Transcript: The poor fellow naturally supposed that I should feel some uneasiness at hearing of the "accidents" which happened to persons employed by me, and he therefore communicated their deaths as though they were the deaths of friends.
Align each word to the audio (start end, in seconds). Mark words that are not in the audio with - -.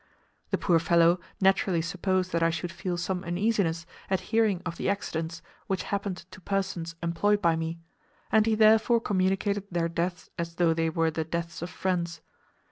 The 0.49 0.57
poor 0.57 0.79
fellow 0.79 1.19
naturally 1.39 1.79
supposed 1.83 2.31
that 2.31 2.41
I 2.41 2.49
should 2.49 2.71
feel 2.71 2.97
some 2.97 3.23
uneasiness 3.23 3.85
at 4.09 4.19
hearing 4.33 4.63
of 4.65 4.77
the 4.77 4.89
"accidents" 4.89 5.43
which 5.67 5.83
happened 5.93 6.25
to 6.31 6.41
persons 6.41 6.95
employed 7.03 7.39
by 7.39 7.55
me, 7.55 7.77
and 8.31 8.47
he 8.47 8.55
therefore 8.55 8.99
communicated 8.99 9.65
their 9.69 9.87
deaths 9.89 10.31
as 10.39 10.55
though 10.55 10.73
they 10.73 10.89
were 10.89 11.11
the 11.11 11.23
deaths 11.23 11.61
of 11.61 11.69
friends. 11.69 12.19